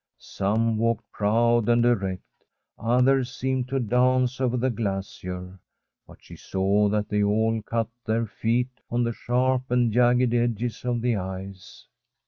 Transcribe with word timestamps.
Some 0.17 0.79
walked 0.79 1.11
proud 1.11 1.69
and 1.69 1.85
erect, 1.85 2.23
others 2.79 3.31
seemed 3.35 3.67
to 3.67 3.79
dance 3.79 4.41
over 4.41 4.57
the 4.57 4.71
glacier; 4.71 5.59
but 6.07 6.17
she 6.21 6.35
saw 6.35 6.89
that 6.89 7.07
they 7.07 7.21
all 7.21 7.61
cut 7.61 7.87
their 8.07 8.25
feet 8.25 8.69
on 8.89 9.03
the 9.03 9.13
sharp 9.13 9.69
and 9.69 9.91
jagged 9.93 10.33
edges 10.33 10.83
of 10.85 11.01
the 11.03 11.17
ice. 11.17 11.85